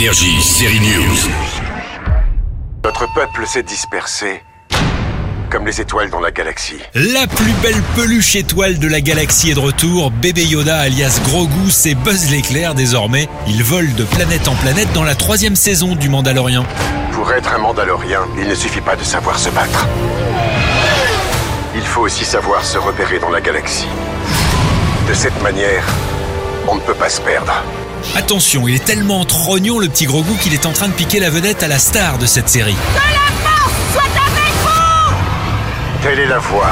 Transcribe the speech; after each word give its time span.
Énergie, 0.00 0.40
série 0.40 0.80
News. 0.80 1.30
Notre 2.82 3.06
peuple 3.12 3.46
s'est 3.46 3.62
dispersé, 3.62 4.42
comme 5.50 5.66
les 5.66 5.78
étoiles 5.82 6.08
dans 6.08 6.20
la 6.20 6.30
galaxie. 6.30 6.78
La 6.94 7.26
plus 7.26 7.52
belle 7.62 7.82
peluche 7.94 8.34
étoile 8.34 8.78
de 8.78 8.88
la 8.88 9.02
galaxie 9.02 9.50
est 9.50 9.54
de 9.56 9.60
retour. 9.60 10.10
Bébé 10.10 10.44
Yoda 10.44 10.78
alias 10.78 11.20
Grogu, 11.24 11.70
c'est 11.70 11.94
Buzz 11.94 12.30
l'éclair 12.30 12.74
désormais. 12.74 13.28
Il 13.46 13.62
vole 13.62 13.92
de 13.92 14.04
planète 14.04 14.48
en 14.48 14.54
planète 14.54 14.90
dans 14.94 15.04
la 15.04 15.14
troisième 15.14 15.54
saison 15.54 15.94
du 15.94 16.08
Mandalorian. 16.08 16.64
Pour 17.12 17.30
être 17.34 17.52
un 17.52 17.58
Mandalorien, 17.58 18.22
il 18.38 18.48
ne 18.48 18.54
suffit 18.54 18.80
pas 18.80 18.96
de 18.96 19.04
savoir 19.04 19.38
se 19.38 19.50
battre. 19.50 19.86
Il 21.74 21.82
faut 21.82 22.00
aussi 22.00 22.24
savoir 22.24 22.64
se 22.64 22.78
repérer 22.78 23.18
dans 23.18 23.28
la 23.28 23.42
galaxie. 23.42 23.88
De 25.06 25.12
cette 25.12 25.42
manière, 25.42 25.84
on 26.68 26.76
ne 26.76 26.80
peut 26.80 26.94
pas 26.94 27.10
se 27.10 27.20
perdre. 27.20 27.52
Attention, 28.14 28.66
il 28.68 28.74
est 28.74 28.84
tellement 28.84 29.24
trognon 29.24 29.78
le 29.78 29.88
petit 29.88 30.06
Grogu 30.06 30.34
qu'il 30.42 30.54
est 30.54 30.66
en 30.66 30.72
train 30.72 30.88
de 30.88 30.92
piquer 30.92 31.20
la 31.20 31.30
vedette 31.30 31.62
à 31.62 31.68
la 31.68 31.78
star 31.78 32.18
de 32.18 32.26
cette 32.26 32.48
série. 32.48 32.76
Telle 36.02 36.18
est 36.18 36.26
la 36.26 36.38
voie. 36.38 36.70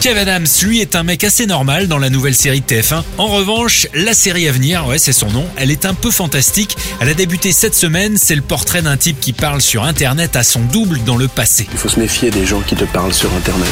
Kev 0.00 0.16
Adams, 0.16 0.46
lui, 0.62 0.80
est 0.80 0.94
un 0.94 1.02
mec 1.02 1.24
assez 1.24 1.46
normal 1.46 1.88
dans 1.88 1.98
la 1.98 2.08
nouvelle 2.08 2.34
série 2.34 2.60
de 2.60 2.66
TF1. 2.66 3.02
En 3.18 3.26
revanche, 3.26 3.88
la 3.94 4.14
série 4.14 4.46
à 4.48 4.52
venir, 4.52 4.86
ouais, 4.86 4.98
c'est 4.98 5.12
son 5.12 5.28
nom, 5.30 5.44
elle 5.56 5.72
est 5.72 5.84
un 5.86 5.94
peu 5.94 6.12
fantastique. 6.12 6.76
Elle 7.00 7.08
a 7.08 7.14
débuté 7.14 7.50
cette 7.50 7.74
semaine, 7.74 8.16
c'est 8.16 8.36
le 8.36 8.42
portrait 8.42 8.80
d'un 8.80 8.96
type 8.96 9.18
qui 9.18 9.32
parle 9.32 9.60
sur 9.60 9.82
Internet 9.82 10.36
à 10.36 10.44
son 10.44 10.60
double 10.60 11.02
dans 11.04 11.16
le 11.16 11.26
passé. 11.26 11.66
Il 11.72 11.78
faut 11.78 11.88
se 11.88 11.98
méfier 11.98 12.30
des 12.30 12.46
gens 12.46 12.60
qui 12.60 12.76
te 12.76 12.84
parlent 12.84 13.12
sur 13.12 13.32
Internet. 13.34 13.68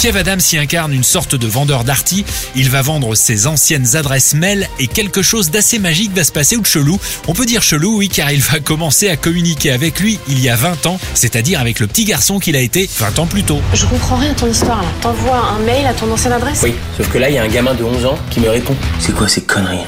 Kev 0.00 0.18
Adams 0.18 0.40
y 0.52 0.58
incarne 0.58 0.92
une 0.92 1.04
sorte 1.04 1.36
de 1.36 1.46
vendeur 1.46 1.84
d'arty. 1.84 2.26
Il 2.54 2.68
va 2.68 2.82
vendre 2.82 3.14
ses 3.14 3.46
anciennes 3.46 3.96
adresses 3.96 4.34
mail 4.34 4.68
et 4.78 4.88
quelque 4.88 5.22
chose 5.22 5.50
d'assez 5.50 5.78
magique 5.78 6.14
va 6.14 6.24
se 6.24 6.32
passer 6.32 6.56
ou 6.56 6.60
de 6.60 6.66
chelou. 6.66 7.00
On 7.28 7.32
peut 7.32 7.46
dire 7.46 7.62
chelou, 7.62 7.96
oui, 7.96 8.10
car 8.10 8.30
il 8.30 8.42
va 8.42 8.60
commencer 8.60 9.08
à 9.08 9.16
communiquer 9.16 9.70
avec 9.70 10.00
lui 10.00 10.18
il 10.28 10.38
y 10.38 10.50
a 10.50 10.56
20 10.56 10.84
ans, 10.84 11.00
c'est-à-dire 11.14 11.60
avec 11.60 11.80
le 11.80 11.86
petit 11.86 12.04
garçon 12.04 12.38
qu'il 12.38 12.56
a 12.56 12.60
été 12.60 12.90
20 12.98 13.20
ans 13.20 13.26
plus 13.26 13.42
tôt. 13.42 13.62
Je 13.72 13.86
comprends 13.86 14.16
rien 14.16 14.32
à 14.32 14.34
ton 14.34 14.48
histoire 14.48 14.82
là. 14.82 14.88
T'envoies 15.00 15.38
un 15.38 15.61
mail 15.62 15.86
à 15.86 15.94
ton 15.94 16.10
ancienne 16.12 16.32
adresse 16.32 16.60
Oui, 16.62 16.74
sauf 16.96 17.08
que 17.10 17.18
là, 17.18 17.28
il 17.30 17.34
y 17.34 17.38
a 17.38 17.42
un 17.42 17.48
gamin 17.48 17.74
de 17.74 17.84
11 17.84 18.06
ans 18.06 18.18
qui 18.30 18.40
me 18.40 18.48
répond. 18.48 18.74
C'est 18.98 19.14
quoi 19.14 19.28
ces 19.28 19.42
conneries? 19.42 19.84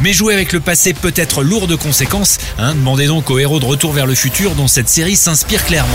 Mais 0.00 0.12
jouer 0.12 0.34
avec 0.34 0.52
le 0.52 0.60
passé 0.60 0.92
peut 0.92 1.12
être 1.16 1.42
lourd 1.42 1.66
de 1.66 1.76
conséquences. 1.76 2.38
Hein 2.58 2.74
Demandez 2.74 3.06
donc 3.06 3.30
au 3.30 3.38
héros 3.38 3.60
de 3.60 3.64
Retour 3.64 3.92
vers 3.92 4.06
le 4.06 4.14
futur 4.14 4.52
dont 4.54 4.68
cette 4.68 4.88
série 4.88 5.16
s'inspire 5.16 5.64
clairement. 5.64 5.94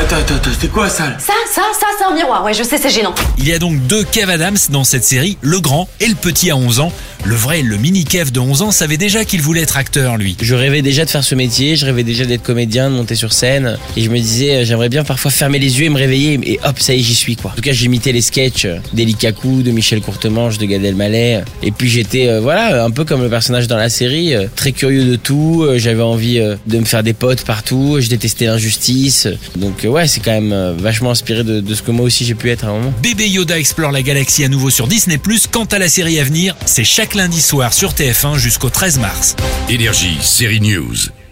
Attends, 0.00 0.16
attends, 0.16 0.34
attends, 0.36 0.50
c'est 0.58 0.70
quoi 0.72 0.88
ça 0.88 1.04
Ça, 1.18 1.34
ça, 1.52 1.62
ça, 1.78 1.86
c'est 1.98 2.04
un 2.04 2.14
miroir. 2.14 2.42
Ouais, 2.44 2.54
je 2.54 2.62
sais, 2.62 2.78
c'est 2.78 2.90
gênant. 2.90 3.14
Il 3.38 3.46
y 3.48 3.52
a 3.52 3.58
donc 3.58 3.78
deux 3.86 4.04
Kev 4.04 4.30
Adams 4.32 4.56
dans 4.70 4.84
cette 4.84 5.04
série, 5.04 5.36
le 5.42 5.60
grand 5.60 5.88
et 6.00 6.06
le 6.06 6.14
petit 6.14 6.50
à 6.50 6.56
11 6.56 6.80
ans. 6.80 6.92
Le 7.26 7.36
vrai, 7.36 7.62
le 7.62 7.78
mini 7.78 8.04
Kev 8.04 8.30
de 8.32 8.38
11 8.38 8.60
ans 8.60 8.70
savait 8.70 8.98
déjà 8.98 9.24
qu'il 9.24 9.40
voulait 9.40 9.62
être 9.62 9.78
acteur, 9.78 10.18
lui. 10.18 10.36
Je 10.42 10.54
rêvais 10.54 10.82
déjà 10.82 11.06
de 11.06 11.10
faire 11.10 11.24
ce 11.24 11.34
métier, 11.34 11.74
je 11.74 11.86
rêvais 11.86 12.02
déjà 12.02 12.26
d'être 12.26 12.42
comédien, 12.42 12.90
de 12.90 12.94
monter 12.96 13.14
sur 13.14 13.32
scène. 13.32 13.78
Et 13.96 14.02
je 14.02 14.10
me 14.10 14.18
disais, 14.18 14.56
euh, 14.56 14.64
j'aimerais 14.66 14.90
bien 14.90 15.04
parfois 15.04 15.30
fermer 15.30 15.58
les 15.58 15.80
yeux 15.80 15.86
et 15.86 15.88
me 15.88 15.96
réveiller. 15.96 16.38
Et 16.44 16.60
hop, 16.62 16.78
ça 16.78 16.92
y 16.92 17.00
est, 17.00 17.02
j'y 17.02 17.14
suis 17.14 17.36
quoi. 17.36 17.52
En 17.52 17.54
tout 17.54 17.62
cas, 17.62 17.72
j'imitais 17.72 18.12
les 18.12 18.20
sketchs 18.20 18.66
euh, 18.66 18.76
d'Eli 18.92 19.14
Kaku, 19.14 19.62
de 19.62 19.70
Michel 19.70 20.02
Courtemanche, 20.02 20.58
de 20.58 20.66
Gad 20.66 20.84
Elmaleh. 20.84 21.40
Et 21.62 21.70
puis 21.70 21.88
j'étais, 21.88 22.28
euh, 22.28 22.40
voilà, 22.42 22.84
un 22.84 22.90
peu 22.90 23.06
comme 23.06 23.22
le 23.22 23.30
personnage 23.30 23.68
dans 23.68 23.78
la 23.78 23.88
série, 23.88 24.34
euh, 24.34 24.46
très 24.54 24.72
curieux 24.72 25.06
de 25.06 25.16
tout. 25.16 25.62
Euh, 25.66 25.78
J'avais 25.78 26.02
envie 26.02 26.38
de 26.66 26.78
me 26.78 26.84
faire 26.84 27.02
des 27.02 27.14
potes 27.14 27.44
partout. 27.44 27.96
Je 28.00 28.08
détestais 28.10 28.44
l'injustice. 28.44 29.28
Donc 29.56 29.86
ouais, 29.88 30.06
c'est 30.08 30.20
quand 30.20 30.38
même 30.38 30.76
vachement 30.76 31.10
inspiré 31.12 31.42
de, 31.42 31.60
de 31.60 31.74
ce 31.74 31.80
que 31.80 31.90
moi 31.90 32.04
aussi 32.04 32.26
j'ai 32.26 32.34
pu 32.34 32.50
être 32.50 32.66
à 32.66 32.68
un 32.68 32.72
moment. 32.74 32.92
Bébé 33.02 33.28
Yoda 33.28 33.58
explore 33.58 33.92
la 33.92 34.02
galaxie 34.02 34.44
à 34.44 34.48
nouveau 34.48 34.68
sur 34.68 34.86
Disney+. 34.88 35.18
Quant 35.50 35.64
à 35.64 35.78
la 35.78 35.88
série 35.88 36.18
à 36.20 36.24
venir, 36.24 36.54
c'est 36.66 36.84
lundi 37.14 37.40
soir 37.40 37.72
sur 37.72 37.92
TF1 37.92 38.36
jusqu'au 38.36 38.70
13 38.70 38.98
mars. 38.98 39.36
Énergie, 39.68 40.18
série 40.20 40.60
News. 40.60 41.23